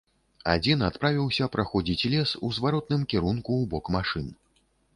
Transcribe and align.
Адзін 0.53 0.79
адправіўся 0.87 1.49
праходзіць 1.57 2.07
лес 2.15 2.33
у 2.49 2.51
зваротным 2.61 3.01
кірунку 3.15 3.51
ў 3.61 3.73
бок 3.75 3.85
машын. 4.01 4.27